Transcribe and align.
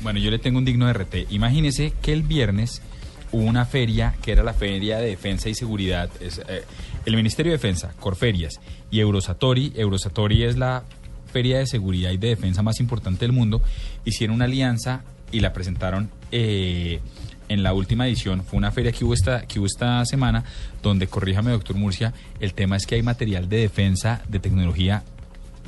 Bueno, 0.00 0.20
yo 0.20 0.30
le 0.30 0.38
tengo 0.38 0.58
un 0.58 0.64
digno 0.64 0.88
RT. 0.92 1.26
Imagínese 1.30 1.92
que 2.00 2.12
el 2.12 2.22
viernes 2.22 2.82
hubo 3.32 3.42
una 3.42 3.64
feria 3.64 4.14
que 4.22 4.30
era 4.30 4.44
la 4.44 4.54
Feria 4.54 4.98
de 4.98 5.08
Defensa 5.08 5.48
y 5.48 5.56
Seguridad. 5.56 6.08
Es, 6.20 6.38
eh, 6.38 6.62
el 7.04 7.16
Ministerio 7.16 7.50
de 7.50 7.58
Defensa, 7.58 7.92
Corferias 7.98 8.60
y 8.92 9.00
Eurosatori. 9.00 9.72
Eurosatori 9.74 10.44
es 10.44 10.56
la 10.56 10.84
feria 11.32 11.58
de 11.58 11.66
seguridad 11.66 12.12
y 12.12 12.16
de 12.16 12.28
defensa 12.28 12.62
más 12.62 12.78
importante 12.78 13.24
del 13.24 13.32
mundo. 13.32 13.60
Hicieron 14.04 14.36
una 14.36 14.44
alianza 14.44 15.02
y 15.32 15.40
la 15.40 15.52
presentaron 15.52 16.12
eh, 16.30 17.00
en 17.48 17.64
la 17.64 17.72
última 17.72 18.06
edición. 18.06 18.44
Fue 18.44 18.56
una 18.56 18.70
feria 18.70 18.92
que 18.92 19.04
hubo, 19.04 19.14
esta, 19.14 19.48
que 19.48 19.58
hubo 19.58 19.66
esta 19.66 20.04
semana 20.04 20.44
donde, 20.80 21.08
corríjame 21.08 21.50
doctor 21.50 21.74
Murcia, 21.74 22.14
el 22.38 22.54
tema 22.54 22.76
es 22.76 22.86
que 22.86 22.94
hay 22.94 23.02
material 23.02 23.48
de 23.48 23.56
defensa 23.56 24.22
de 24.28 24.38
tecnología 24.38 25.02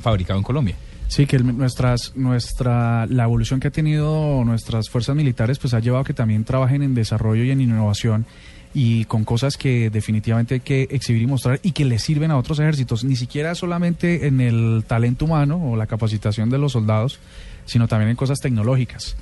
fabricado 0.01 0.39
en 0.39 0.43
Colombia. 0.45 0.77
Sí, 1.11 1.25
que 1.25 1.39
nuestras, 1.39 2.13
nuestra, 2.15 3.05
la 3.07 3.25
evolución 3.25 3.59
que 3.59 3.67
ha 3.67 3.71
tenido 3.71 4.43
nuestras 4.45 4.89
fuerzas 4.89 5.13
militares 5.13 5.59
pues 5.59 5.73
ha 5.73 5.79
llevado 5.81 6.03
a 6.03 6.05
que 6.05 6.13
también 6.13 6.45
trabajen 6.45 6.83
en 6.83 6.95
desarrollo 6.95 7.43
y 7.43 7.51
en 7.51 7.59
innovación 7.59 8.25
y 8.73 9.03
con 9.03 9.25
cosas 9.25 9.57
que 9.57 9.89
definitivamente 9.89 10.53
hay 10.53 10.59
que 10.61 10.83
exhibir 10.89 11.23
y 11.23 11.27
mostrar 11.27 11.59
y 11.63 11.73
que 11.73 11.83
le 11.83 11.99
sirven 11.99 12.31
a 12.31 12.37
otros 12.37 12.59
ejércitos, 12.59 13.03
ni 13.03 13.17
siquiera 13.17 13.55
solamente 13.55 14.25
en 14.27 14.39
el 14.39 14.85
talento 14.87 15.25
humano 15.25 15.61
o 15.61 15.75
la 15.75 15.85
capacitación 15.85 16.49
de 16.49 16.57
los 16.59 16.71
soldados, 16.71 17.19
sino 17.65 17.89
también 17.89 18.11
en 18.11 18.15
cosas 18.15 18.39
tecnológicas. 18.39 19.17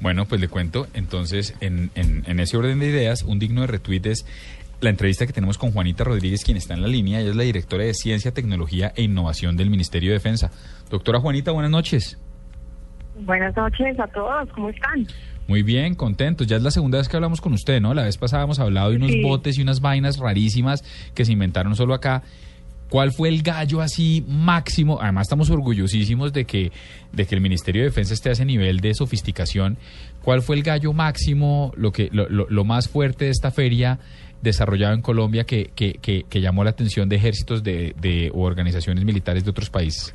Bueno, 0.00 0.26
pues 0.26 0.42
le 0.42 0.48
cuento. 0.48 0.88
Entonces, 0.92 1.54
en, 1.62 1.90
en- 1.94 2.24
en 2.26 2.38
ese 2.38 2.58
orden 2.58 2.80
de 2.80 2.88
ideas, 2.90 3.22
un 3.22 3.38
digno 3.38 3.62
de 3.62 3.68
retweet 3.68 4.02
es 4.04 4.26
la 4.84 4.90
entrevista 4.90 5.26
que 5.26 5.32
tenemos 5.32 5.58
con 5.58 5.72
Juanita 5.72 6.04
Rodríguez, 6.04 6.44
quien 6.44 6.56
está 6.56 6.74
en 6.74 6.82
la 6.82 6.88
línea. 6.88 7.20
Ella 7.20 7.30
es 7.30 7.36
la 7.36 7.42
directora 7.42 7.84
de 7.84 7.94
Ciencia, 7.94 8.32
Tecnología 8.32 8.92
e 8.94 9.02
Innovación 9.02 9.56
del 9.56 9.70
Ministerio 9.70 10.10
de 10.10 10.14
Defensa. 10.14 10.50
Doctora 10.90 11.18
Juanita, 11.20 11.50
buenas 11.50 11.70
noches. 11.70 12.18
Buenas 13.24 13.56
noches 13.56 13.98
a 13.98 14.06
todos, 14.08 14.48
¿cómo 14.54 14.70
están? 14.70 15.06
Muy 15.46 15.62
bien, 15.62 15.94
contentos. 15.94 16.46
Ya 16.46 16.56
es 16.56 16.62
la 16.62 16.70
segunda 16.70 16.98
vez 16.98 17.08
que 17.08 17.16
hablamos 17.16 17.40
con 17.40 17.52
usted, 17.52 17.80
¿no? 17.80 17.94
La 17.94 18.02
vez 18.04 18.16
pasada 18.16 18.44
hemos 18.44 18.58
hablado 18.58 18.90
de 18.90 18.96
unos 18.96 19.12
Sí. 19.12 19.22
botes 19.22 19.58
y 19.58 19.62
unas 19.62 19.80
vainas 19.80 20.18
rarísimas 20.18 20.82
que 21.14 21.24
se 21.24 21.32
inventaron 21.32 21.76
solo 21.76 21.94
acá. 21.94 22.22
¿Cuál 22.90 23.12
fue 23.12 23.28
el 23.28 23.42
gallo 23.42 23.80
así 23.80 24.24
máximo? 24.28 25.00
Además 25.00 25.22
estamos 25.26 25.50
orgullosísimos 25.50 26.32
de 26.32 26.44
que, 26.44 26.70
de 27.12 27.26
que 27.26 27.34
el 27.34 27.40
Ministerio 27.40 27.82
de 27.82 27.88
Defensa 27.88 28.14
esté 28.14 28.28
a 28.28 28.32
ese 28.32 28.44
nivel 28.44 28.80
de 28.80 28.94
sofisticación. 28.94 29.78
¿Cuál 30.22 30.42
fue 30.42 30.56
el 30.56 30.62
gallo 30.62 30.92
máximo, 30.92 31.72
lo, 31.76 31.92
que, 31.92 32.08
lo, 32.12 32.28
lo- 32.28 32.46
lo 32.48 32.64
más 32.64 32.88
fuerte 32.88 33.26
de 33.26 33.30
esta 33.32 33.50
feria 33.50 33.98
desarrollada 34.44 34.94
en 34.94 35.02
Colombia 35.02 35.42
que, 35.44 35.70
que, 35.74 35.94
que- 35.94 36.22
que 36.30 36.40
llamó 36.40 36.62
la 36.62 36.70
atención 36.70 37.08
de 37.08 37.16
ejércitos 37.16 37.64
de, 37.64 37.94
de, 38.00 38.30
o 38.32 38.42
organizaciones 38.42 39.04
militares 39.04 39.42
de 39.44 39.50
otros 39.50 39.68
países? 39.70 40.14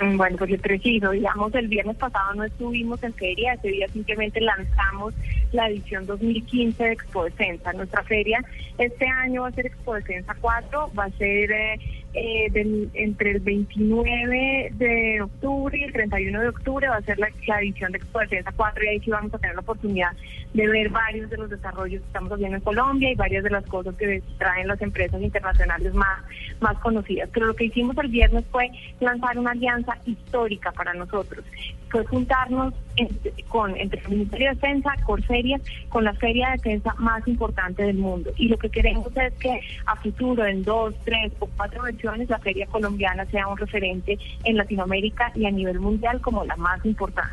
Mm, 0.00 0.16
Bueno, 0.16 0.36
pues 0.36 0.50
es 0.52 0.60
preciso, 0.60 1.10
digamos, 1.10 1.54
el 1.54 1.68
viernes 1.68 1.96
pasado 1.96 2.34
no 2.34 2.44
estuvimos 2.44 3.02
en 3.02 3.12
feria, 3.14 3.54
ese 3.54 3.68
día 3.68 3.86
simplemente 3.88 4.40
lanzamos 4.40 5.14
la 5.52 5.68
edición 5.68 6.06
2015 6.06 6.84
de 6.84 6.92
Expo 6.92 7.24
Defensa. 7.24 7.72
Nuestra 7.72 8.02
feria 8.04 8.38
este 8.78 9.06
año 9.06 9.42
va 9.42 9.48
a 9.48 9.52
ser 9.52 9.66
Expo 9.66 9.94
Defensa 9.94 10.34
4, 10.40 10.92
va 10.98 11.04
a 11.04 11.10
ser 11.10 11.50
eh, 11.50 11.80
eh, 12.14 12.88
entre 12.94 13.32
el 13.32 13.40
29 13.40 14.72
de 14.72 15.22
octubre 15.22 15.78
y 15.78 15.84
el 15.84 15.92
31 15.92 16.40
de 16.40 16.48
octubre 16.48 16.88
va 16.88 16.96
a 16.96 17.02
ser 17.02 17.18
la, 17.18 17.28
la 17.46 17.60
edición 17.60 17.92
de 17.92 17.98
Expo 17.98 18.20
Defensa 18.20 18.52
4 18.56 18.84
y 18.84 18.88
ahí 18.88 19.00
sí 19.00 19.10
vamos 19.10 19.32
a 19.34 19.38
tener 19.38 19.54
la 19.54 19.60
oportunidad 19.60 20.12
de 20.54 20.66
ver 20.66 20.88
varios 20.88 21.28
de 21.30 21.36
los 21.36 21.50
desarrollos 21.50 22.00
que 22.00 22.06
estamos 22.06 22.32
haciendo 22.32 22.56
en 22.56 22.62
Colombia 22.62 23.10
y 23.10 23.14
varias 23.14 23.44
de 23.44 23.50
las 23.50 23.64
cosas 23.66 23.94
que 23.96 24.22
traen 24.38 24.66
las 24.66 24.80
empresas 24.80 25.20
internacionales 25.20 25.92
más, 25.94 26.22
más 26.60 26.78
conocidas. 26.78 27.28
Pero 27.32 27.46
lo 27.46 27.54
que 27.54 27.66
hicimos 27.66 27.96
el 27.98 28.08
viernes 28.08 28.44
fue 28.50 28.70
lanzar 29.00 29.38
una 29.38 29.50
alianza 29.50 29.98
histórica 30.06 30.72
para 30.72 30.94
nosotros. 30.94 31.44
Fue 31.90 32.04
juntarnos 32.06 32.74
entre, 32.96 33.32
con, 33.48 33.76
entre 33.76 34.00
el 34.00 34.08
Ministerio 34.08 34.48
de 34.48 34.54
Defensa, 34.54 34.94
Corferias, 35.04 35.62
con 35.88 36.04
la 36.04 36.14
feria 36.14 36.48
de 36.48 36.56
defensa 36.56 36.94
más 36.98 37.26
importante 37.28 37.82
del 37.82 37.98
mundo. 37.98 38.32
Y 38.36 38.48
lo 38.48 38.58
que 38.58 38.70
queremos 38.70 39.14
es 39.16 39.32
que 39.34 39.60
a 39.86 39.96
futuro, 39.96 40.44
en 40.46 40.64
dos, 40.64 40.94
tres 41.04 41.32
o 41.38 41.46
cuatro 41.56 41.82
versiones, 41.98 42.30
la 42.30 42.38
feria 42.38 42.66
colombiana 42.66 43.26
sea 43.26 43.48
un 43.48 43.56
referente 43.56 44.18
en 44.44 44.56
Latinoamérica 44.56 45.32
y 45.34 45.46
a 45.46 45.50
nivel 45.50 45.80
mundial 45.80 46.20
como 46.20 46.44
la 46.44 46.56
más 46.56 46.84
importante. 46.84 47.32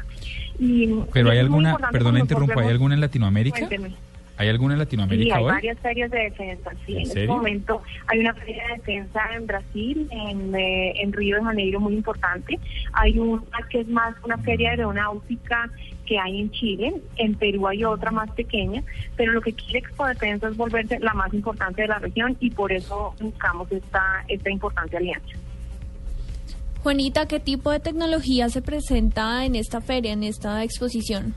Y, 0.59 0.87
Pero 1.13 1.29
hay 1.29 1.39
alguna, 1.39 1.77
cuando 1.77 2.17
interrumpo, 2.17 2.59
¿hay 2.59 2.69
alguna 2.69 2.95
en 2.95 3.01
Latinoamérica? 3.01 3.59
Cuénteme. 3.59 3.93
¿Hay 4.37 4.49
alguna 4.49 4.73
en 4.73 4.79
Sí, 4.79 4.85
Latinoamérica 4.85 5.37
hay 5.37 5.43
hoy? 5.43 5.51
varias 5.51 5.79
ferias 5.79 6.11
de 6.11 6.19
defensa. 6.19 6.71
Sí, 6.85 6.93
¿En 6.93 6.97
en, 6.99 7.07
este 7.07 7.27
momento 7.27 7.81
hay 8.07 8.19
una 8.19 8.33
feria 8.33 8.63
de 8.67 8.73
defensa 8.75 9.21
en 9.33 9.47
Brasil, 9.47 10.07
en, 10.11 10.55
eh, 10.55 10.93
en 11.01 11.13
Río 11.13 11.37
de 11.37 11.43
Janeiro, 11.43 11.79
muy 11.79 11.93
importante. 11.93 12.59
Hay 12.93 13.17
una 13.17 13.43
que 13.69 13.81
es 13.81 13.87
más 13.87 14.13
una 14.23 14.37
feria 14.39 14.71
aeronáutica 14.71 15.69
que 16.05 16.19
hay 16.19 16.41
en 16.41 16.51
Chile. 16.51 16.93
En 17.15 17.35
Perú 17.35 17.67
hay 17.67 17.83
otra 17.85 18.11
más 18.11 18.29
pequeña. 18.31 18.83
Pero 19.15 19.31
lo 19.31 19.41
que 19.41 19.53
quiere 19.53 19.79
Expo 19.79 20.05
Defensa 20.05 20.49
es 20.49 20.57
volverse 20.57 20.99
la 20.99 21.13
más 21.13 21.33
importante 21.33 21.83
de 21.83 21.87
la 21.87 21.99
región 21.99 22.35
y 22.39 22.51
por 22.51 22.71
eso 22.71 23.15
buscamos 23.19 23.71
esta, 23.71 24.25
esta 24.27 24.49
importante 24.49 24.97
alianza. 24.97 25.37
Juanita, 26.83 27.27
¿qué 27.27 27.39
tipo 27.39 27.71
de 27.71 27.79
tecnología 27.79 28.47
se 28.49 28.61
presenta 28.61 29.43
en 29.45 29.55
esta 29.55 29.81
feria, 29.81 30.13
en 30.13 30.23
esta 30.23 30.63
exposición? 30.63 31.33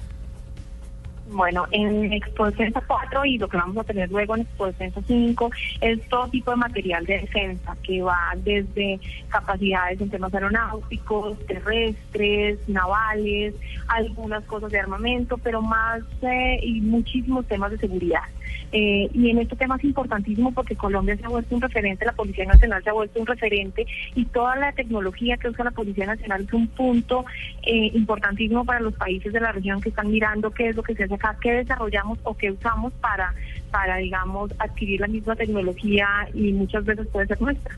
Bueno, 1.30 1.66
en 1.72 2.12
Expo 2.12 2.46
Defensa 2.46 2.82
4 2.86 3.24
y 3.26 3.38
lo 3.38 3.48
que 3.48 3.58
vamos 3.58 3.76
a 3.76 3.84
tener 3.84 4.10
luego 4.10 4.34
en 4.34 4.42
Expo 4.42 4.66
Defensa 4.66 5.00
5 5.06 5.50
es 5.80 6.08
todo 6.08 6.28
tipo 6.28 6.50
de 6.50 6.56
material 6.56 7.04
de 7.04 7.20
defensa 7.20 7.76
que 7.82 8.02
va 8.02 8.34
desde 8.36 8.98
capacidades 9.28 10.00
en 10.00 10.10
temas 10.10 10.32
aeronáuticos, 10.32 11.38
terrestres, 11.46 12.58
navales, 12.68 13.54
algunas 13.88 14.44
cosas 14.44 14.70
de 14.70 14.80
armamento, 14.80 15.36
pero 15.38 15.60
más 15.60 16.02
eh, 16.22 16.60
y 16.62 16.80
muchísimos 16.80 17.46
temas 17.46 17.72
de 17.72 17.78
seguridad. 17.78 18.22
Eh, 18.72 19.08
y 19.12 19.30
en 19.30 19.38
este 19.38 19.56
tema 19.56 19.76
es 19.76 19.84
importantísimo 19.84 20.52
porque 20.52 20.76
Colombia 20.76 21.16
se 21.16 21.24
ha 21.24 21.28
vuelto 21.28 21.54
un 21.54 21.62
referente, 21.62 22.04
la 22.04 22.12
Policía 22.12 22.44
Nacional 22.44 22.82
se 22.82 22.90
ha 22.90 22.92
vuelto 22.92 23.20
un 23.20 23.26
referente 23.26 23.86
y 24.14 24.24
toda 24.26 24.56
la 24.56 24.72
tecnología 24.72 25.36
que 25.36 25.48
usa 25.48 25.64
la 25.64 25.70
Policía 25.70 26.06
Nacional 26.06 26.42
es 26.42 26.52
un 26.52 26.68
punto 26.68 27.24
eh, 27.62 27.90
importantísimo 27.94 28.64
para 28.64 28.80
los 28.80 28.94
países 28.94 29.32
de 29.32 29.40
la 29.40 29.52
región 29.52 29.80
que 29.80 29.88
están 29.88 30.10
mirando 30.10 30.50
qué 30.50 30.68
es 30.68 30.76
lo 30.76 30.82
que 30.82 30.94
se 30.94 31.04
hace 31.04 31.14
acá, 31.14 31.36
qué 31.40 31.52
desarrollamos 31.52 32.18
o 32.24 32.36
qué 32.36 32.50
usamos 32.50 32.92
para, 32.94 33.34
para 33.70 33.96
digamos, 33.96 34.52
adquirir 34.58 35.00
la 35.00 35.06
misma 35.06 35.34
tecnología 35.34 36.08
y 36.34 36.52
muchas 36.52 36.84
veces 36.84 37.06
puede 37.08 37.26
ser 37.26 37.40
nuestra. 37.40 37.74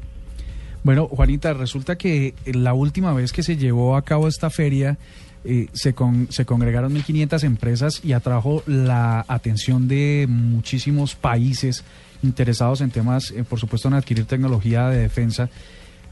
Bueno, 0.82 1.08
Juanita, 1.08 1.52
resulta 1.52 1.96
que 1.96 2.34
la 2.46 2.72
última 2.72 3.12
vez 3.12 3.32
que 3.32 3.42
se 3.42 3.56
llevó 3.56 3.96
a 3.96 4.02
cabo 4.02 4.28
esta 4.28 4.48
feria 4.50 4.96
eh, 5.44 5.68
se, 5.72 5.94
con- 5.94 6.28
se 6.30 6.44
congregaron 6.46 6.94
1.500 6.94 7.44
empresas 7.44 8.00
y 8.04 8.12
atrajo 8.12 8.62
la 8.66 9.24
atención 9.28 9.88
de 9.88 10.26
muchísimos 10.28 11.14
países 11.14 11.84
interesados 12.22 12.80
en 12.80 12.90
temas, 12.90 13.30
eh, 13.30 13.44
por 13.44 13.58
supuesto, 13.58 13.88
en 13.88 13.94
adquirir 13.94 14.24
tecnología 14.24 14.88
de 14.88 14.98
defensa. 15.00 15.48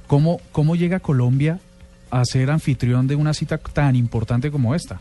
¿Cómo, 0.07 0.41
¿Cómo 0.53 0.77
llega 0.77 1.01
Colombia 1.01 1.61
a 2.11 2.25
ser 2.25 2.51
anfitrión 2.51 3.07
de 3.07 3.17
una 3.17 3.35
cita 3.35 3.59
tan 3.59 3.97
importante 3.97 4.51
como 4.51 4.75
esta? 4.75 5.01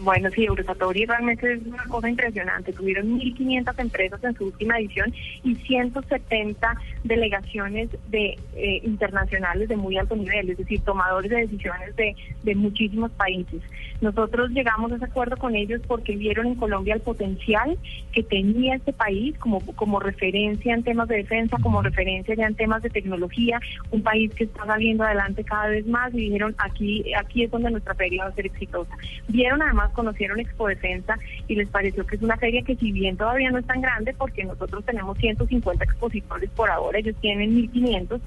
Bueno, 0.00 0.28
sí, 0.30 0.44
Eurosatori 0.44 1.06
realmente 1.06 1.52
es 1.52 1.66
una 1.66 1.84
cosa 1.84 2.08
impresionante. 2.08 2.72
Tuvieron 2.72 3.18
1.500 3.18 3.78
empresas 3.78 4.24
en 4.24 4.34
su 4.34 4.46
última 4.46 4.78
edición 4.78 5.12
y 5.42 5.54
170 5.54 6.76
delegaciones 7.04 7.90
de 8.08 8.36
eh, 8.56 8.80
internacionales 8.84 9.68
de 9.68 9.76
muy 9.76 9.96
alto 9.96 10.16
nivel, 10.16 10.50
es 10.50 10.58
decir, 10.58 10.80
tomadores 10.80 11.30
de 11.30 11.36
decisiones 11.36 11.94
de, 11.96 12.16
de 12.42 12.54
muchísimos 12.54 13.10
países. 13.12 13.62
Nosotros 14.00 14.50
llegamos 14.50 14.92
a 14.92 14.96
ese 14.96 15.04
acuerdo 15.04 15.36
con 15.36 15.54
ellos 15.54 15.80
porque 15.86 16.16
vieron 16.16 16.46
en 16.46 16.54
Colombia 16.56 16.94
el 16.94 17.00
potencial 17.00 17.78
que 18.12 18.22
tenía 18.22 18.74
este 18.76 18.92
país 18.92 19.36
como, 19.38 19.60
como 19.60 20.00
referencia 20.00 20.74
en 20.74 20.82
temas 20.82 21.08
de 21.08 21.16
defensa, 21.16 21.56
como 21.62 21.80
referencia 21.80 22.34
ya 22.34 22.46
en 22.46 22.54
temas 22.54 22.82
de 22.82 22.90
tecnología, 22.90 23.60
un 23.90 24.02
país 24.02 24.32
que 24.34 24.44
está 24.44 24.66
saliendo 24.66 25.04
adelante 25.04 25.44
cada 25.44 25.68
vez 25.68 25.86
más 25.86 26.12
y 26.12 26.18
dijeron 26.18 26.54
aquí, 26.58 27.14
aquí 27.14 27.44
es 27.44 27.50
donde 27.50 27.70
nuestra 27.70 27.94
feria 27.94 28.24
va 28.24 28.30
a 28.30 28.34
ser 28.34 28.46
exitosa. 28.46 28.94
Vieron 29.28 29.62
además, 29.62 29.83
conocieron 29.92 30.40
Expo 30.40 30.68
Defensa 30.68 31.18
y 31.48 31.54
les 31.56 31.68
pareció 31.68 32.06
que 32.06 32.16
es 32.16 32.22
una 32.22 32.36
feria 32.36 32.62
que 32.62 32.76
si 32.76 32.92
bien 32.92 33.16
todavía 33.16 33.50
no 33.50 33.58
es 33.58 33.66
tan 33.66 33.80
grande 33.80 34.14
porque 34.14 34.44
nosotros 34.44 34.84
tenemos 34.84 35.18
150 35.18 35.84
expositores 35.84 36.50
por 36.50 36.70
ahora, 36.70 36.98
ellos 36.98 37.16
tienen 37.20 37.54
1500, 37.54 38.20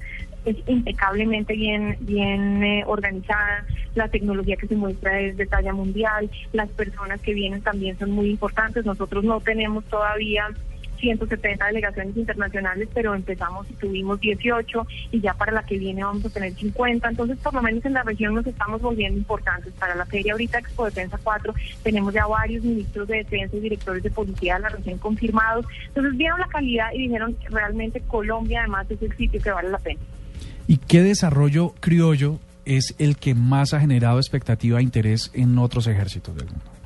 es 0.44 0.56
impecablemente 0.66 1.54
bien 1.54 1.96
bien 2.00 2.62
eh, 2.62 2.84
organizada, 2.86 3.64
la 3.94 4.08
tecnología 4.08 4.56
que 4.56 4.68
se 4.68 4.76
muestra 4.76 5.20
es 5.20 5.36
de 5.36 5.46
talla 5.46 5.72
mundial, 5.72 6.30
las 6.52 6.68
personas 6.70 7.20
que 7.20 7.34
vienen 7.34 7.62
también 7.62 7.98
son 7.98 8.10
muy 8.10 8.30
importantes, 8.30 8.84
nosotros 8.84 9.24
no 9.24 9.40
tenemos 9.40 9.84
todavía 9.84 10.46
170 10.98 11.66
delegaciones 11.66 12.16
internacionales, 12.16 12.88
pero 12.92 13.14
empezamos 13.14 13.68
y 13.70 13.74
tuvimos 13.74 14.20
18 14.20 14.86
y 15.12 15.20
ya 15.20 15.34
para 15.34 15.52
la 15.52 15.62
que 15.62 15.78
viene 15.78 16.04
vamos 16.04 16.24
a 16.24 16.30
tener 16.30 16.52
50. 16.54 17.08
Entonces, 17.08 17.38
por 17.38 17.54
lo 17.54 17.62
menos 17.62 17.84
en 17.84 17.94
la 17.94 18.02
región 18.02 18.34
nos 18.34 18.46
estamos 18.46 18.80
volviendo 18.82 19.18
importantes. 19.18 19.72
Para 19.74 19.94
la 19.94 20.06
feria 20.06 20.32
ahorita 20.32 20.58
Expo 20.58 20.84
Defensa 20.84 21.18
4 21.22 21.54
tenemos 21.82 22.12
ya 22.14 22.26
varios 22.26 22.64
ministros 22.64 23.08
de 23.08 23.18
defensa 23.18 23.56
y 23.56 23.60
directores 23.60 24.02
de 24.02 24.10
policía 24.10 24.56
de 24.56 24.60
la 24.60 24.68
región 24.68 24.98
confirmados. 24.98 25.66
Entonces, 25.88 26.16
vieron 26.16 26.40
la 26.40 26.48
calidad 26.48 26.92
y 26.92 27.02
dijeron 27.02 27.36
realmente 27.50 28.00
Colombia 28.00 28.60
además 28.60 28.90
es 28.90 29.02
el 29.02 29.16
sitio 29.16 29.40
que 29.40 29.50
vale 29.50 29.70
la 29.70 29.78
pena. 29.78 30.00
¿Y 30.66 30.76
qué 30.76 31.02
desarrollo 31.02 31.74
criollo 31.80 32.38
es 32.64 32.94
el 32.98 33.16
que 33.16 33.34
más 33.34 33.72
ha 33.72 33.80
generado 33.80 34.18
expectativa 34.18 34.80
e 34.80 34.82
interés 34.82 35.30
en 35.34 35.56
otros 35.58 35.86
ejércitos 35.86 36.36
del 36.36 36.46
mundo? 36.46 36.77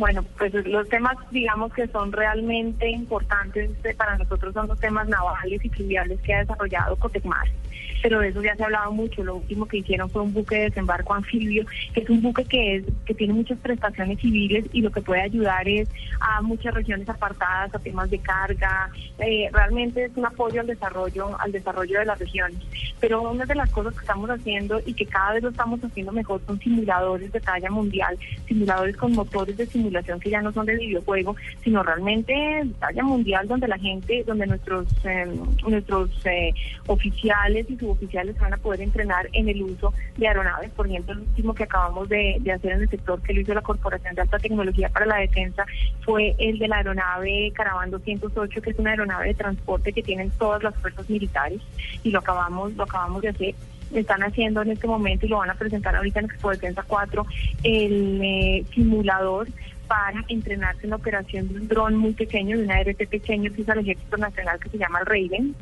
Bueno, 0.00 0.24
pues 0.38 0.54
los 0.66 0.88
temas, 0.88 1.14
digamos, 1.30 1.74
que 1.74 1.86
son 1.88 2.10
realmente 2.10 2.88
importantes 2.88 3.70
eh, 3.84 3.94
para 3.94 4.16
nosotros 4.16 4.54
son 4.54 4.66
los 4.66 4.80
temas 4.80 5.06
navales 5.08 5.62
y 5.62 5.68
fluviales 5.68 6.18
que 6.22 6.32
ha 6.32 6.38
desarrollado 6.38 6.96
Cotecmar 6.96 7.46
pero 8.02 8.20
de 8.20 8.28
eso 8.28 8.42
ya 8.42 8.56
se 8.56 8.62
ha 8.62 8.66
hablado 8.66 8.92
mucho. 8.92 9.22
Lo 9.22 9.36
último 9.36 9.66
que 9.66 9.78
hicieron 9.78 10.08
fue 10.08 10.22
un 10.22 10.32
buque 10.32 10.56
de 10.56 10.64
desembarco 10.70 11.14
anfibio, 11.14 11.66
que 11.92 12.00
es 12.00 12.08
un 12.08 12.22
buque 12.22 12.44
que 12.44 12.76
es 12.76 12.84
que 13.04 13.14
tiene 13.14 13.34
muchas 13.34 13.58
prestaciones 13.58 14.18
civiles 14.20 14.64
y 14.72 14.80
lo 14.80 14.90
que 14.90 15.02
puede 15.02 15.20
ayudar 15.20 15.68
es 15.68 15.88
a 16.20 16.40
muchas 16.40 16.72
regiones 16.74 17.08
apartadas, 17.08 17.74
a 17.74 17.78
temas 17.78 18.08
de 18.08 18.18
carga. 18.18 18.90
Eh, 19.18 19.50
realmente 19.52 20.04
es 20.04 20.16
un 20.16 20.24
apoyo 20.24 20.60
al 20.60 20.66
desarrollo, 20.66 21.38
al 21.38 21.52
desarrollo 21.52 21.98
de 21.98 22.06
las 22.06 22.18
regiones. 22.18 22.58
Pero 23.00 23.22
una 23.22 23.44
de 23.44 23.54
las 23.54 23.70
cosas 23.70 23.92
que 23.94 24.00
estamos 24.00 24.30
haciendo 24.30 24.80
y 24.86 24.94
que 24.94 25.04
cada 25.04 25.34
vez 25.34 25.42
lo 25.42 25.50
estamos 25.50 25.82
haciendo 25.84 26.12
mejor 26.12 26.40
son 26.46 26.58
simuladores 26.58 27.30
de 27.32 27.40
talla 27.40 27.70
mundial, 27.70 28.18
simuladores 28.46 28.96
con 28.96 29.12
motores 29.12 29.56
de 29.56 29.66
simulación 29.66 29.89
que 30.20 30.30
ya 30.30 30.40
no 30.40 30.52
son 30.52 30.66
de 30.66 30.76
videojuego, 30.76 31.36
sino 31.62 31.82
realmente 31.82 32.66
talla 32.78 33.02
mundial 33.02 33.46
donde 33.48 33.68
la 33.68 33.78
gente, 33.78 34.24
donde 34.26 34.46
nuestros 34.46 34.86
eh, 35.04 35.26
nuestros 35.66 36.10
eh, 36.26 36.52
oficiales 36.86 37.68
y 37.68 37.76
sus 37.76 37.90
oficiales 37.90 38.38
van 38.38 38.54
a 38.54 38.56
poder 38.56 38.80
entrenar 38.80 39.28
en 39.32 39.48
el 39.48 39.62
uso 39.62 39.92
de 40.16 40.28
aeronaves. 40.28 40.70
Por 40.70 40.86
ejemplo, 40.86 41.12
el 41.12 41.20
último 41.20 41.54
que 41.54 41.64
acabamos 41.64 42.08
de, 42.08 42.40
hacer 42.54 42.72
en 42.72 42.82
el 42.82 42.88
sector 42.88 43.20
que 43.22 43.34
lo 43.34 43.40
hizo 43.40 43.54
la 43.54 43.62
Corporación 43.62 44.14
de 44.14 44.22
Alta 44.22 44.38
Tecnología 44.38 44.88
para 44.88 45.06
la 45.06 45.16
Defensa 45.16 45.64
fue 46.02 46.34
el 46.38 46.58
de 46.58 46.68
la 46.68 46.78
aeronave 46.78 47.52
Caravan 47.54 47.90
208, 47.90 48.62
que 48.62 48.70
es 48.70 48.78
una 48.78 48.90
aeronave 48.90 49.28
de 49.28 49.34
transporte 49.34 49.92
que 49.92 50.02
tienen 50.02 50.30
todas 50.30 50.62
las 50.62 50.74
fuerzas 50.76 51.08
militares 51.08 51.60
y 52.02 52.10
lo 52.10 52.20
acabamos, 52.20 52.72
lo 52.74 52.84
acabamos 52.84 53.22
de 53.22 53.28
hacer 53.28 53.54
están 53.98 54.22
haciendo 54.22 54.62
en 54.62 54.70
este 54.70 54.86
momento 54.86 55.26
y 55.26 55.28
lo 55.28 55.38
van 55.38 55.50
a 55.50 55.54
presentar 55.54 55.96
ahorita 55.96 56.20
en 56.20 56.26
Expo 56.26 56.50
Defensa 56.50 56.84
4 56.86 57.26
el 57.64 58.20
eh, 58.22 58.64
simulador 58.74 59.48
para 59.90 60.24
entrenarse 60.28 60.84
en 60.84 60.90
la 60.90 60.96
operación 60.96 61.48
de 61.48 61.56
un 61.56 61.66
dron 61.66 61.96
muy 61.96 62.12
pequeño, 62.12 62.56
de 62.56 62.62
un 62.62 62.70
ART 62.70 63.08
pequeño 63.08 63.52
que 63.52 63.62
usa 63.62 63.74
el 63.74 63.80
Ejército 63.80 64.16
Nacional 64.18 64.60
que 64.60 64.68
se 64.68 64.78
llama 64.78 65.00
el 65.00 65.06
Raven. 65.06 65.56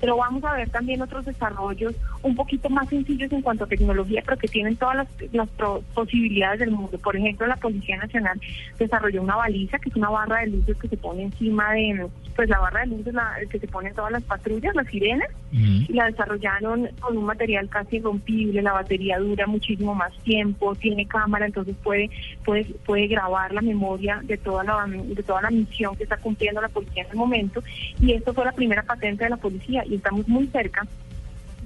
Pero 0.00 0.16
vamos 0.16 0.42
a 0.42 0.54
ver 0.54 0.70
también 0.70 1.02
otros 1.02 1.26
desarrollos 1.26 1.94
un 2.22 2.34
poquito 2.34 2.70
más 2.70 2.88
sencillos 2.88 3.30
en 3.30 3.42
cuanto 3.42 3.64
a 3.64 3.66
tecnología, 3.66 4.22
pero 4.24 4.38
que 4.38 4.48
tienen 4.48 4.76
todas 4.76 4.96
las, 4.96 5.08
las 5.34 5.50
posibilidades 5.92 6.60
del 6.60 6.70
mundo. 6.70 6.98
Por 6.98 7.14
ejemplo, 7.14 7.46
la 7.46 7.56
Policía 7.56 7.98
Nacional 7.98 8.40
desarrolló 8.78 9.20
una 9.20 9.36
baliza, 9.36 9.78
que 9.78 9.90
es 9.90 9.96
una 9.96 10.08
barra 10.08 10.40
de 10.40 10.46
luces 10.46 10.78
que 10.78 10.88
se 10.88 10.96
pone 10.96 11.24
encima 11.24 11.72
de, 11.72 12.06
pues 12.34 12.48
la 12.48 12.60
barra 12.60 12.80
de 12.80 12.86
luces 12.86 13.12
la, 13.12 13.36
que 13.50 13.58
se 13.58 13.68
pone 13.68 13.90
en 13.90 13.96
todas 13.96 14.12
las 14.12 14.22
patrullas, 14.22 14.74
las 14.74 14.86
sirenas, 14.86 15.28
la 15.88 16.06
desarrollaron 16.06 16.88
con 17.00 17.16
un 17.16 17.24
material 17.24 17.68
casi 17.68 18.00
rompible, 18.00 18.60
la 18.62 18.72
batería 18.72 19.18
dura 19.18 19.46
muchísimo 19.46 19.94
más 19.94 20.12
tiempo, 20.24 20.74
tiene 20.74 21.06
cámara, 21.06 21.46
entonces 21.46 21.76
puede, 21.82 22.10
puede, 22.44 22.64
puede 22.84 23.06
grabar 23.06 23.52
la 23.52 23.60
memoria 23.60 24.20
de 24.24 24.36
toda 24.36 24.64
la, 24.64 24.86
de 24.86 25.22
toda 25.22 25.42
la 25.42 25.50
misión 25.50 25.96
que 25.96 26.02
está 26.02 26.16
cumpliendo 26.16 26.60
la 26.60 26.68
policía 26.68 27.04
en 27.04 27.10
el 27.10 27.16
momento. 27.16 27.62
Y 28.00 28.12
esto 28.12 28.34
fue 28.34 28.44
la 28.44 28.52
primera 28.52 28.82
patente 28.82 29.24
de 29.24 29.30
la 29.30 29.36
policía 29.36 29.84
y 29.86 29.94
estamos 29.94 30.26
muy 30.28 30.46
cerca 30.48 30.86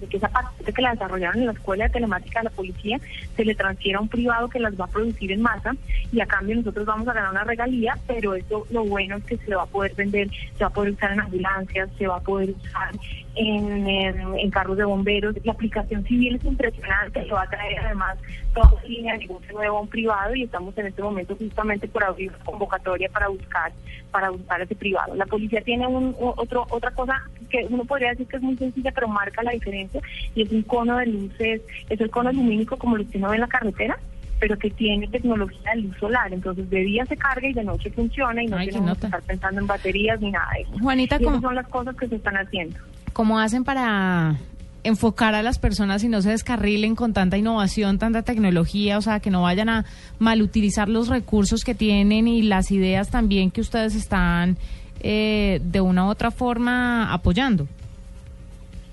de 0.00 0.06
que 0.06 0.16
esa 0.16 0.28
patente 0.28 0.72
que 0.72 0.82
la 0.82 0.92
desarrollaron 0.92 1.40
en 1.40 1.46
la 1.46 1.52
escuela 1.52 1.84
de 1.84 1.90
telemática 1.90 2.40
de 2.40 2.44
la 2.44 2.50
policía 2.50 2.98
se 3.36 3.44
le 3.44 3.54
transfiera 3.54 3.98
a 3.98 4.02
un 4.02 4.08
privado 4.08 4.48
que 4.48 4.60
las 4.60 4.78
va 4.78 4.84
a 4.84 4.88
producir 4.88 5.32
en 5.32 5.42
masa 5.42 5.74
y 6.12 6.20
a 6.20 6.26
cambio 6.26 6.56
nosotros 6.56 6.86
vamos 6.86 7.08
a 7.08 7.12
ganar 7.12 7.30
una 7.30 7.44
regalía, 7.44 7.96
pero 8.06 8.34
eso 8.34 8.66
lo 8.70 8.84
bueno 8.84 9.16
es 9.16 9.24
que 9.24 9.36
se 9.38 9.54
va 9.54 9.62
a 9.62 9.66
poder 9.66 9.94
vender, 9.94 10.28
se 10.56 10.64
va 10.64 10.68
a 10.68 10.72
poder 10.72 10.92
usar 10.92 11.12
en 11.12 11.20
ambulancias, 11.20 11.88
se 11.98 12.06
va 12.06 12.16
a 12.16 12.20
poder 12.20 12.50
usar 12.50 12.94
en, 13.38 14.50
carros 14.50 14.76
de 14.76 14.84
bomberos. 14.84 15.34
La 15.44 15.52
aplicación 15.52 16.04
civil 16.04 16.36
es 16.36 16.44
impresionante, 16.44 17.24
lo 17.26 17.36
va 17.36 17.42
a 17.42 17.50
traer 17.50 17.78
además 17.78 18.18
toda 18.54 18.82
línea 18.82 19.14
de 19.14 19.20
negocio 19.20 19.52
nuevo 19.52 19.78
a 19.78 19.80
un 19.82 19.88
privado 19.88 20.34
y 20.34 20.42
estamos 20.44 20.76
en 20.78 20.86
este 20.86 21.02
momento 21.02 21.36
justamente 21.36 21.86
por 21.86 22.02
abrir 22.02 22.32
convocatoria 22.44 23.08
para 23.10 23.28
buscar 23.28 23.72
para 24.10 24.30
buscar 24.30 24.60
ese 24.62 24.74
privado. 24.74 25.14
La 25.14 25.26
policía 25.26 25.60
tiene 25.60 25.86
un, 25.86 26.16
otro 26.18 26.66
otra 26.70 26.90
cosa 26.92 27.22
que 27.48 27.66
uno 27.68 27.84
podría 27.84 28.10
decir 28.10 28.26
que 28.26 28.36
es 28.36 28.42
muy 28.42 28.56
sencilla, 28.56 28.92
pero 28.92 29.08
marca 29.08 29.42
la 29.42 29.52
diferencia 29.52 30.00
y 30.34 30.42
es 30.42 30.52
un 30.52 30.62
cono 30.62 30.98
de 30.98 31.06
luces, 31.06 31.62
es 31.88 32.00
el 32.00 32.10
cono 32.10 32.32
lumínico 32.32 32.76
como 32.76 32.96
lo 32.96 33.08
que 33.08 33.18
uno 33.18 33.30
ve 33.30 33.36
en 33.36 33.40
la 33.42 33.48
carretera 33.48 33.98
pero 34.40 34.56
que 34.56 34.70
tiene 34.70 35.08
tecnología 35.08 35.72
de 35.74 35.82
luz 35.82 35.96
solar. 35.98 36.32
Entonces, 36.32 36.68
de 36.70 36.80
día 36.80 37.04
se 37.06 37.16
carga 37.16 37.48
y 37.48 37.52
de 37.52 37.64
noche 37.64 37.90
funciona 37.90 38.42
y 38.42 38.46
no 38.46 38.56
tenemos 38.56 38.98
que 38.98 39.06
estar 39.06 39.22
pensando 39.22 39.60
en 39.60 39.66
baterías 39.66 40.20
ni 40.20 40.30
nada 40.30 40.48
de 40.54 40.62
eso. 40.62 40.78
Juanita, 40.80 41.16
esas 41.16 41.40
son 41.40 41.54
las 41.54 41.66
cosas 41.68 41.96
que 41.96 42.08
se 42.08 42.16
están 42.16 42.36
haciendo. 42.36 42.78
¿Cómo 43.12 43.38
hacen 43.38 43.64
para 43.64 44.36
enfocar 44.84 45.34
a 45.34 45.42
las 45.42 45.58
personas 45.58 46.04
y 46.04 46.08
no 46.08 46.22
se 46.22 46.30
descarrilen 46.30 46.94
con 46.94 47.12
tanta 47.12 47.36
innovación, 47.36 47.98
tanta 47.98 48.22
tecnología, 48.22 48.96
o 48.96 49.02
sea, 49.02 49.20
que 49.20 49.30
no 49.30 49.42
vayan 49.42 49.68
a 49.68 49.84
malutilizar 50.18 50.88
los 50.88 51.08
recursos 51.08 51.64
que 51.64 51.74
tienen 51.74 52.28
y 52.28 52.42
las 52.42 52.70
ideas 52.70 53.10
también 53.10 53.50
que 53.50 53.60
ustedes 53.60 53.94
están 53.94 54.56
eh, 55.00 55.60
de 55.62 55.80
una 55.80 56.06
u 56.06 56.08
otra 56.08 56.30
forma 56.30 57.12
apoyando? 57.12 57.66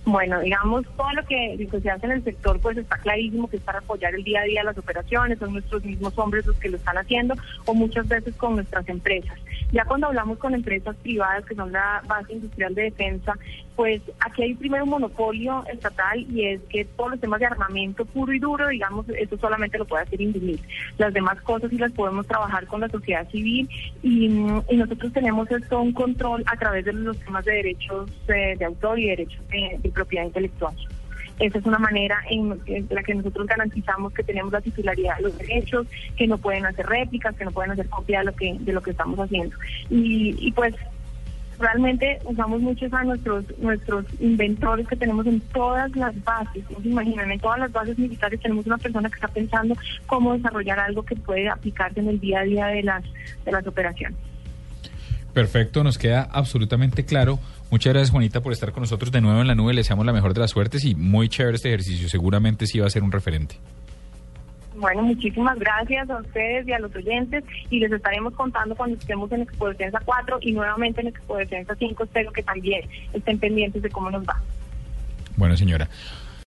Bueno, 0.05 0.39
digamos, 0.39 0.85
todo 0.95 1.11
lo 1.13 1.25
que 1.25 1.67
se 1.81 1.89
hace 1.89 2.05
en 2.05 2.11
el 2.11 2.23
sector, 2.23 2.59
pues 2.59 2.77
está 2.77 2.97
clarísimo 2.99 3.49
que 3.49 3.57
es 3.57 3.63
para 3.63 3.79
apoyar 3.79 4.13
el 4.13 4.23
día 4.23 4.41
a 4.41 4.43
día 4.43 4.63
las 4.63 4.77
operaciones, 4.77 5.39
son 5.39 5.53
nuestros 5.53 5.83
mismos 5.83 6.15
hombres 6.19 6.45
los 6.45 6.55
que 6.57 6.69
lo 6.69 6.77
están 6.77 6.99
haciendo, 6.99 7.33
o 7.65 7.73
muchas 7.73 8.07
veces 8.07 8.35
con 8.35 8.55
nuestras 8.55 8.87
empresas. 8.87 9.39
Ya 9.71 9.83
cuando 9.85 10.05
hablamos 10.05 10.37
con 10.37 10.53
empresas 10.53 10.95
privadas, 10.97 11.43
que 11.45 11.55
son 11.55 11.71
la 11.71 12.03
base 12.07 12.33
industrial 12.33 12.75
de 12.75 12.83
defensa, 12.83 13.33
pues 13.75 14.01
aquí 14.19 14.43
hay 14.43 14.53
primero 14.55 14.83
un 14.83 14.91
monopolio 14.91 15.63
estatal 15.71 16.25
y 16.29 16.45
es 16.45 16.61
que 16.69 16.85
todos 16.85 17.11
los 17.11 17.19
temas 17.19 17.39
de 17.39 17.47
armamento 17.47 18.05
puro 18.05 18.33
y 18.33 18.39
duro, 18.39 18.67
digamos, 18.69 19.07
eso 19.09 19.37
solamente 19.37 19.77
lo 19.77 19.85
puede 19.85 20.03
hacer 20.03 20.21
Indumil. 20.21 20.61
Las 20.97 21.13
demás 21.13 21.41
cosas 21.41 21.69
sí 21.69 21.77
las 21.77 21.91
podemos 21.91 22.25
trabajar 22.27 22.67
con 22.67 22.81
la 22.81 22.89
sociedad 22.89 23.27
civil 23.29 23.69
y, 24.01 24.29
nosotros 24.75 25.13
tenemos 25.13 25.49
esto 25.49 25.81
un 25.81 25.93
control 25.93 26.43
a 26.47 26.57
través 26.57 26.85
de 26.85 26.93
los 26.93 27.17
temas 27.19 27.45
de 27.45 27.53
derechos 27.53 28.09
eh, 28.27 28.55
de 28.57 28.65
autor 28.65 28.99
y 28.99 29.07
derechos 29.07 29.41
de 29.49 29.91
propiedad 29.93 30.25
intelectual. 30.25 30.75
Esa 31.39 31.57
es 31.57 31.65
una 31.65 31.79
manera 31.79 32.21
en, 32.29 32.59
la 32.89 33.03
que 33.03 33.13
nosotros 33.13 33.45
garantizamos 33.45 34.13
que 34.13 34.23
tenemos 34.23 34.53
la 34.53 34.61
titularidad 34.61 35.17
de 35.17 35.23
los 35.23 35.37
derechos, 35.37 35.85
que 36.15 36.27
no 36.27 36.37
pueden 36.37 36.65
hacer 36.65 36.85
réplicas, 36.85 37.35
que 37.35 37.43
no 37.43 37.51
pueden 37.51 37.71
hacer 37.71 37.89
copia 37.89 38.19
de 38.19 38.25
lo 38.25 38.35
que 38.35 38.55
de 38.57 38.73
lo 38.73 38.81
que 38.81 38.91
estamos 38.91 39.19
haciendo. 39.19 39.55
Y, 39.89 40.51
pues 40.53 40.75
realmente 41.59 42.19
usamos 42.25 42.61
muchos 42.61 42.91
a 42.93 43.03
nuestros 43.03 43.45
nuestros 43.59 44.05
inventores 44.19 44.87
que 44.87 44.95
tenemos 44.95 45.25
en 45.27 45.39
todas 45.39 45.95
las 45.95 46.13
bases. 46.23 46.63
¿Se 46.81 46.87
imaginan? 46.87 47.31
En 47.31 47.39
todas 47.39 47.59
las 47.59 47.71
bases 47.71 47.97
militares 47.97 48.39
tenemos 48.39 48.65
una 48.65 48.77
persona 48.77 49.09
que 49.09 49.15
está 49.15 49.27
pensando 49.27 49.75
cómo 50.05 50.33
desarrollar 50.33 50.79
algo 50.79 51.03
que 51.03 51.15
puede 51.15 51.49
aplicarse 51.49 51.99
en 51.99 52.09
el 52.09 52.19
día 52.19 52.39
a 52.39 52.43
día 52.43 52.67
de 52.67 52.83
las 52.83 53.03
de 53.45 53.51
las 53.51 53.65
operaciones. 53.67 54.17
Perfecto, 55.33 55.83
nos 55.83 55.97
queda 55.97 56.29
absolutamente 56.31 57.03
claro. 57.03 57.39
Muchas 57.69 57.93
gracias, 57.93 58.11
Juanita, 58.11 58.41
por 58.41 58.53
estar 58.53 58.71
con 58.71 58.81
nosotros 58.81 59.11
de 59.11 59.19
nuevo 59.19 59.41
en 59.41 59.47
la 59.47 59.55
nube. 59.55 59.73
Le 59.73 59.81
deseamos 59.81 60.05
la 60.05 60.13
mejor 60.13 60.33
de 60.33 60.39
las 60.39 60.51
suertes 60.51 60.85
y 60.85 60.95
muy 60.95 61.27
chévere 61.27 61.57
este 61.57 61.69
ejercicio. 61.69 62.07
Seguramente 62.07 62.67
sí 62.67 62.79
va 62.79 62.87
a 62.87 62.89
ser 62.89 63.03
un 63.03 63.11
referente. 63.11 63.57
Bueno, 64.77 65.03
muchísimas 65.03 65.57
gracias 65.57 66.09
a 66.09 66.17
ustedes 66.17 66.67
y 66.67 66.73
a 66.73 66.79
los 66.79 66.93
oyentes 66.95 67.43
y 67.69 67.79
les 67.79 67.91
estaremos 67.91 68.33
contando 68.33 68.75
cuando 68.75 68.97
estemos 68.97 69.31
en 69.31 69.41
Expo 69.41 69.69
Defensa 69.69 69.99
4 70.03 70.39
y 70.41 70.51
nuevamente 70.51 71.01
en 71.01 71.07
Expo 71.07 71.37
Defensa 71.37 71.75
5. 71.77 72.03
Espero 72.03 72.31
que 72.31 72.43
también 72.43 72.81
estén 73.13 73.39
pendientes 73.39 73.81
de 73.81 73.89
cómo 73.89 74.11
nos 74.11 74.23
va. 74.23 74.41
Bueno, 75.37 75.55
señora. 75.55 75.87